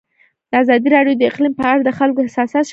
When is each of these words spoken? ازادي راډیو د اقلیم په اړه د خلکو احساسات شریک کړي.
ازادي 0.61 0.87
راډیو 0.95 1.15
د 1.17 1.21
اقلیم 1.29 1.53
په 1.59 1.63
اړه 1.71 1.81
د 1.83 1.89
خلکو 1.97 2.19
احساسات 2.23 2.51
شریک 2.51 2.59
کړي. 2.63 2.69